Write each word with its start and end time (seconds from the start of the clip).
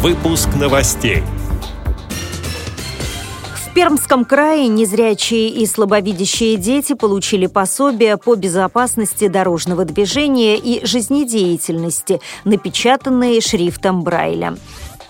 Выпуск 0.00 0.50
новостей. 0.54 1.24
В 3.56 3.74
Пермском 3.74 4.24
крае 4.24 4.68
незрячие 4.68 5.48
и 5.48 5.66
слабовидящие 5.66 6.56
дети 6.56 6.92
получили 6.92 7.46
пособие 7.46 8.16
по 8.16 8.36
безопасности 8.36 9.26
дорожного 9.26 9.84
движения 9.84 10.56
и 10.56 10.86
жизнедеятельности, 10.86 12.20
напечатанные 12.44 13.40
шрифтом 13.40 14.04
Брайля. 14.04 14.56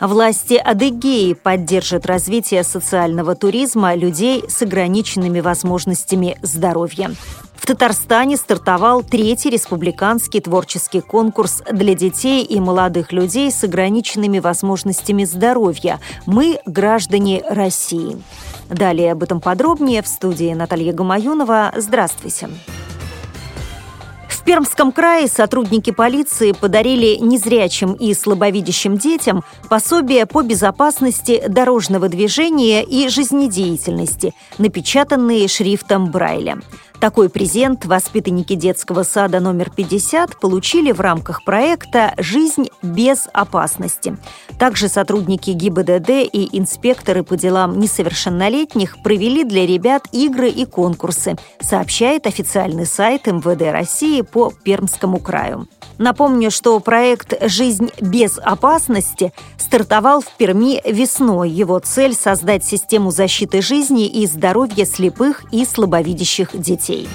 Власти 0.00 0.54
Адыгеи 0.54 1.32
поддержат 1.32 2.06
развитие 2.06 2.62
социального 2.62 3.34
туризма 3.34 3.96
людей 3.96 4.44
с 4.48 4.62
ограниченными 4.62 5.40
возможностями 5.40 6.38
здоровья. 6.40 7.10
В 7.56 7.66
Татарстане 7.66 8.36
стартовал 8.36 9.02
третий 9.02 9.50
республиканский 9.50 10.40
творческий 10.40 11.00
конкурс 11.00 11.62
для 11.70 11.94
детей 11.94 12.44
и 12.44 12.60
молодых 12.60 13.12
людей 13.12 13.50
с 13.50 13.64
ограниченными 13.64 14.38
возможностями 14.38 15.24
здоровья 15.24 15.98
«Мы– 16.26 16.60
граждане 16.66 17.42
России». 17.48 18.22
Далее 18.70 19.12
об 19.12 19.24
этом 19.24 19.40
подробнее 19.40 20.02
в 20.02 20.08
студии 20.08 20.54
Наталья 20.54 20.92
Гамаюнова. 20.92 21.72
Здравствуйте. 21.76 22.46
Здравствуйте. 22.48 22.77
Пермском 24.48 24.92
крае 24.92 25.28
сотрудники 25.28 25.90
полиции 25.90 26.52
подарили 26.52 27.16
незрячим 27.16 27.92
и 27.92 28.14
слабовидящим 28.14 28.96
детям 28.96 29.44
пособие 29.68 30.24
по 30.24 30.40
безопасности 30.40 31.44
дорожного 31.46 32.08
движения 32.08 32.82
и 32.82 33.10
жизнедеятельности, 33.10 34.32
напечатанные 34.56 35.48
шрифтом 35.48 36.10
Брайля. 36.10 36.60
Такой 37.00 37.28
презент 37.28 37.84
воспитанники 37.84 38.54
детского 38.54 39.04
сада 39.04 39.38
номер 39.38 39.70
50 39.70 40.40
получили 40.40 40.90
в 40.90 41.00
рамках 41.00 41.44
проекта 41.44 42.12
«Жизнь 42.18 42.70
без 42.82 43.28
опасности». 43.32 44.16
Также 44.58 44.88
сотрудники 44.88 45.50
ГИБДД 45.50 46.10
и 46.32 46.48
инспекторы 46.58 47.22
по 47.22 47.36
делам 47.36 47.78
несовершеннолетних 47.78 49.00
провели 49.04 49.44
для 49.44 49.64
ребят 49.64 50.08
игры 50.10 50.48
и 50.48 50.64
конкурсы, 50.64 51.36
сообщает 51.60 52.26
официальный 52.26 52.86
сайт 52.86 53.28
МВД 53.28 53.70
России 53.70 54.22
по 54.22 54.37
Пермскому 54.62 55.18
краю. 55.18 55.68
Напомню, 55.98 56.50
что 56.50 56.78
проект 56.78 57.34
«Жизнь 57.48 57.90
без 58.00 58.38
опасности» 58.38 59.32
стартовал 59.58 60.20
в 60.20 60.36
Перми 60.36 60.80
весной. 60.88 61.50
Его 61.50 61.78
цель– 61.80 62.14
создать 62.18 62.64
систему 62.64 63.10
защиты 63.10 63.60
жизни 63.60 64.06
и 64.06 64.26
здоровья 64.26 64.84
слепых 64.84 65.42
и 65.52 65.64
слабовидящих 65.64 66.50
детей. 66.58 67.08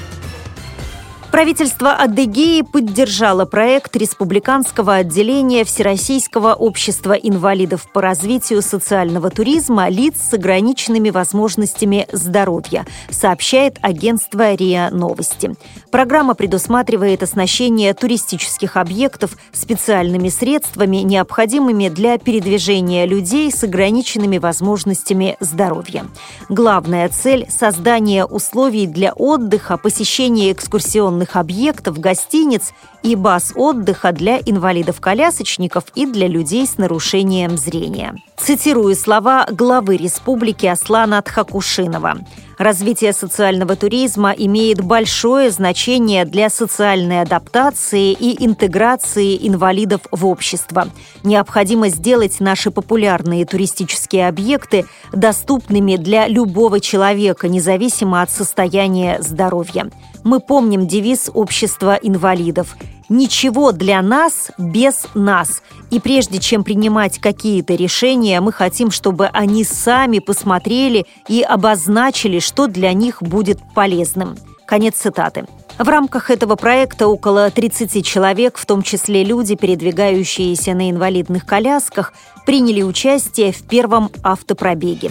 Правительство 1.34 1.94
Адыгеи 1.94 2.62
поддержало 2.62 3.46
проект 3.46 3.96
Республиканского 3.96 4.94
отделения 4.98 5.64
Всероссийского 5.64 6.54
общества 6.54 7.14
инвалидов 7.14 7.88
по 7.92 8.02
развитию 8.02 8.62
социального 8.62 9.32
туризма 9.32 9.90
лиц 9.90 10.14
с 10.30 10.36
ограниченными 10.36 11.10
возможностями 11.10 12.08
здоровья, 12.12 12.86
сообщает 13.10 13.80
агентство 13.82 14.54
РИА 14.54 14.92
Новости. 14.92 15.56
Программа 15.90 16.36
предусматривает 16.36 17.24
оснащение 17.24 17.96
туристических 17.96 18.78
объектов 18.78 19.36
специальными 19.54 20.30
средствами, 20.30 20.98
необходимыми 20.98 21.90
для 21.90 22.20
передвижения 22.20 23.08
людей 23.08 23.52
с 23.52 23.64
ограниченными 23.64 24.38
возможностями 24.38 25.36
здоровья. 25.40 26.06
Главная 26.48 27.10
цель– 27.10 27.48
создание 27.50 28.24
условий 28.24 28.86
для 28.86 29.14
отдыха, 29.14 29.78
посещения 29.78 30.52
экскурсионных 30.52 31.23
рекреационных 31.24 31.36
объектов, 31.36 32.00
гостиниц 32.00 32.74
и 33.04 33.16
баз 33.16 33.54
отдыха 33.56 34.12
для 34.12 34.38
инвалидов-колясочников 34.38 35.86
и 35.96 36.06
для 36.06 36.28
людей 36.28 36.66
с 36.66 36.78
нарушением 36.78 37.58
зрения. 37.58 38.16
Цитирую 38.38 38.96
слова 38.96 39.48
главы 39.50 39.96
республики 39.98 40.66
Аслана 40.66 41.22
Тхакушинова. 41.22 42.18
Развитие 42.58 43.14
социального 43.14 43.76
туризма 43.76 44.32
имеет 44.32 44.82
большое 44.82 45.50
значение 45.50 46.26
для 46.26 46.50
социальной 46.50 47.22
адаптации 47.22 48.12
и 48.12 48.46
интеграции 48.46 49.48
инвалидов 49.48 50.02
в 50.12 50.26
общество. 50.26 50.88
Необходимо 51.24 51.90
сделать 51.90 52.40
наши 52.40 52.70
популярные 52.70 53.46
туристические 53.46 54.28
объекты 54.28 54.86
доступными 55.12 55.96
для 55.96 56.28
любого 56.28 56.80
человека, 56.80 57.48
независимо 57.48 58.22
от 58.22 58.30
состояния 58.30 59.22
здоровья. 59.22 59.90
Мы 60.24 60.40
помним 60.40 60.88
девиз 60.88 61.30
общества 61.34 61.98
инвалидов 62.02 62.76
ничего 63.10 63.72
для 63.72 64.02
нас 64.02 64.52
без 64.58 65.06
нас. 65.14 65.62
И 65.92 66.00
прежде 66.00 66.40
чем 66.40 66.64
принимать 66.64 67.20
какие-то 67.20 67.76
решения, 67.76 68.42
мы 68.42 68.52
хотим, 68.52 68.92
чтобы 68.92 69.28
они 69.28 69.64
сами 69.64 70.20
посмотрели 70.20 71.06
и 71.28 71.42
обозначили, 71.42 72.40
что 72.40 72.68
для 72.68 72.94
них 72.94 73.22
будет 73.22 73.60
полезным. 73.74 74.36
Конец 74.66 74.96
цитаты. 74.96 75.46
В 75.78 75.90
рамках 75.90 76.30
этого 76.30 76.56
проекта 76.56 77.08
около 77.08 77.50
30 77.50 78.06
человек, 78.06 78.58
в 78.58 78.66
том 78.66 78.84
числе 78.84 79.24
люди, 79.24 79.56
передвигающиеся 79.56 80.74
на 80.74 80.90
инвалидных 80.92 81.46
колясках, 81.46 82.14
приняли 82.46 82.84
участие 82.84 83.52
в 83.52 83.64
первом 83.64 84.12
автопробеге. 84.24 85.10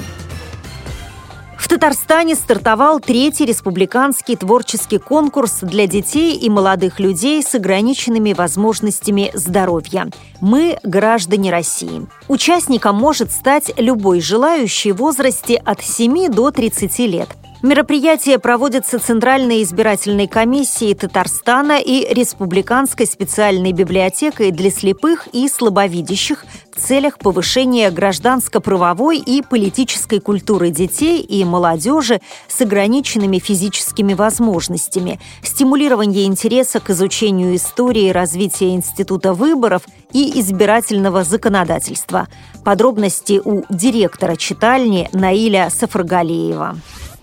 Татарстане 1.73 2.35
стартовал 2.35 3.01
третий 3.01 3.47
республиканский 3.47 4.37
творческий 4.37 4.99
конкурс 4.99 5.61
для 5.63 5.87
детей 5.87 6.37
и 6.37 6.51
молодых 6.51 7.01
людей 7.01 7.43
с 7.43 7.55
ограниченными 7.55 8.35
возможностями 8.35 9.31
здоровья. 9.33 10.11
Мы– 10.43 10.79
граждане 10.83 11.51
России. 11.51 12.07
Участником 12.29 12.97
может 12.97 13.33
стать 13.33 13.73
любой 13.79 14.21
желающий 14.21 14.93
в 14.93 14.97
возрасте 14.97 15.57
от 15.57 15.83
7 15.83 16.29
до 16.29 16.51
30 16.51 16.99
лет– 16.99 17.29
Мероприятие 17.63 18.41
проводится 18.41 18.99
Центральной 18.99 19.63
избирательной 19.63 20.27
комиссией 20.27 20.95
Татарстана 20.95 21.79
и 21.81 22.13
Республиканской 22.13 23.07
специальной 23.07 23.71
библиотекой 23.71 24.51
для 24.51 24.69
слепых 24.69 25.29
и 25.33 25.49
слабовидящих 25.49 26.45
целях 26.83 27.19
повышения 27.19 27.91
гражданско-правовой 27.91 29.19
и 29.19 29.43
политической 29.43 30.19
культуры 30.21 30.71
детей 30.71 31.23
и 31.23 31.45
молодежи 31.45 32.21
с 32.49 32.61
ограниченными 32.61 33.39
физическими 33.39 34.15
возможностями, 34.15 35.21
стимулирование 35.43 36.27
интереса 36.27 36.81
к 36.81 36.91
изучению 36.91 37.55
истории 37.55 38.11
развития 38.11 38.75
института 38.75 39.33
выборов 39.33 39.83
и 40.13 40.41
избирательного 40.41 41.23
законодательства. 41.23 42.27
Подробности 42.65 43.41
у 43.45 43.63
директора 43.71 44.37
читальни 44.37 45.09
Наиля 45.13 45.71
Сафаргалеева. 45.71 46.75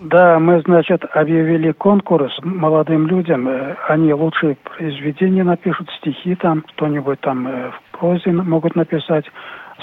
Да, 0.01 0.39
мы, 0.39 0.61
значит, 0.61 1.03
объявили 1.13 1.73
конкурс 1.73 2.31
молодым 2.41 3.07
людям. 3.07 3.49
Э, 3.49 3.75
они 3.89 4.13
лучшие 4.13 4.55
произведения 4.55 5.43
напишут, 5.43 5.89
стихи 5.99 6.35
там, 6.35 6.61
кто-нибудь 6.61 7.19
там 7.19 7.45
прозе 7.99 8.31
могут 8.31 8.75
написать 8.75 9.25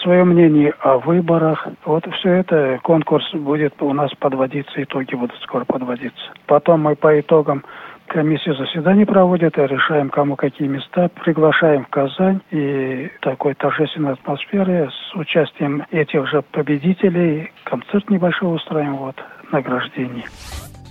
свое 0.03 0.25
мнение 0.25 0.72
о 0.81 0.99
выборах. 0.99 1.66
Вот 1.84 2.04
все 2.19 2.31
это 2.34 2.78
конкурс 2.82 3.25
будет 3.32 3.75
у 3.81 3.93
нас 3.93 4.10
подводиться, 4.19 4.82
итоги 4.82 5.15
будут 5.15 5.37
скоро 5.43 5.65
подводиться. 5.65 6.32
Потом 6.47 6.82
мы 6.82 6.97
по 6.97 7.19
итогам 7.19 7.65
комиссия 8.06 8.55
заседаний 8.55 9.05
проводит, 9.05 9.59
и 9.59 9.62
решаем, 9.62 10.10
кому 10.10 10.37
какие 10.37 10.69
места, 10.69 11.09
приглашаем 11.09 11.84
в 11.84 11.88
Казань 11.88 12.41
и 12.50 13.10
такой 13.21 13.55
торжественной 13.55 14.12
атмосфере 14.12 14.91
с 14.91 15.16
участием 15.16 15.82
этих 15.91 16.28
же 16.28 16.43
победителей 16.43 17.50
концерт 17.65 18.09
небольшой 18.10 18.55
устраиваем. 18.55 18.97
Вот 18.97 19.16
награждений. 19.50 20.25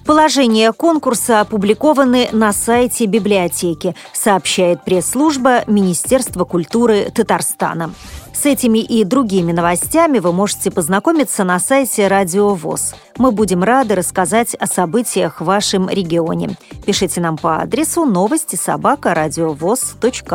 Положения 0.05 0.71
конкурса 0.71 1.41
опубликованы 1.41 2.29
на 2.31 2.53
сайте 2.53 3.07
библиотеки, 3.07 3.95
сообщает 4.13 4.83
пресс-служба 4.83 5.63
Министерства 5.65 6.45
культуры 6.45 7.09
Татарстана. 7.13 7.91
С 8.31 8.45
этими 8.45 8.79
и 8.79 9.03
другими 9.03 9.51
новостями 9.51 10.19
вы 10.19 10.31
можете 10.31 10.69
познакомиться 10.69 11.43
на 11.43 11.57
сайте 11.57 12.07
Радио 12.07 12.53
ВОЗ. 12.53 12.93
Мы 13.17 13.31
будем 13.31 13.63
рады 13.63 13.95
рассказать 13.95 14.53
о 14.53 14.67
событиях 14.67 15.41
в 15.41 15.45
вашем 15.45 15.89
регионе. 15.89 16.55
Пишите 16.85 17.19
нам 17.19 17.35
по 17.35 17.61
адресу 17.61 18.05
новости 18.05 18.55
собака 18.55 19.15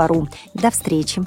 ру. 0.08 0.26
До 0.54 0.72
встречи! 0.72 1.22